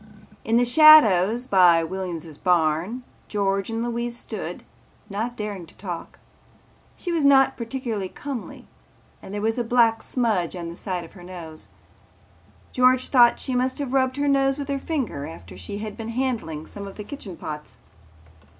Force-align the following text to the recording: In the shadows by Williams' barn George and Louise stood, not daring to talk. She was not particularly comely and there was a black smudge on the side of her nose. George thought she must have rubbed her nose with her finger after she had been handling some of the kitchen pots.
In 0.43 0.57
the 0.57 0.65
shadows 0.65 1.45
by 1.45 1.83
Williams' 1.83 2.35
barn 2.35 3.03
George 3.27 3.69
and 3.69 3.83
Louise 3.83 4.17
stood, 4.17 4.63
not 5.11 5.37
daring 5.37 5.67
to 5.67 5.77
talk. 5.77 6.17
She 6.97 7.11
was 7.11 7.23
not 7.23 7.55
particularly 7.55 8.09
comely 8.09 8.65
and 9.21 9.31
there 9.31 9.43
was 9.43 9.59
a 9.59 9.63
black 9.63 10.01
smudge 10.01 10.55
on 10.55 10.69
the 10.69 10.75
side 10.75 11.05
of 11.05 11.11
her 11.11 11.23
nose. 11.23 11.67
George 12.71 13.09
thought 13.09 13.37
she 13.37 13.53
must 13.53 13.77
have 13.77 13.93
rubbed 13.93 14.17
her 14.17 14.27
nose 14.27 14.57
with 14.57 14.69
her 14.69 14.79
finger 14.79 15.27
after 15.27 15.55
she 15.55 15.77
had 15.77 15.95
been 15.95 16.09
handling 16.09 16.65
some 16.65 16.87
of 16.87 16.95
the 16.95 17.03
kitchen 17.03 17.37
pots. 17.37 17.75